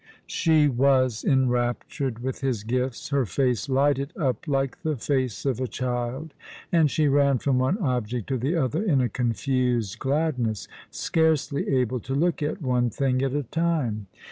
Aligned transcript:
She 0.25 0.67
was 0.67 1.23
enraptured 1.23 2.23
with 2.23 2.41
his 2.41 2.63
gifts. 2.63 3.09
Her 3.09 3.23
face 3.27 3.69
lighted 3.69 4.13
up 4.17 4.47
like 4.47 4.81
the 4.81 4.95
face 4.95 5.45
of 5.45 5.59
a 5.59 5.67
child, 5.67 6.33
and 6.71 6.89
she 6.89 7.07
ran 7.07 7.37
from 7.37 7.59
one 7.59 7.77
object 7.77 8.25
to 8.29 8.39
the 8.39 8.55
other 8.55 8.81
in 8.83 8.99
a 8.99 9.09
confused 9.09 9.99
gladness, 9.99 10.67
scarcely 10.89 11.67
able 11.69 11.99
to 11.99 12.15
look 12.15 12.41
at 12.41 12.63
one 12.63 12.89
thing 12.89 13.21
at 13.21 13.35
a 13.35 13.43
time. 13.43 14.07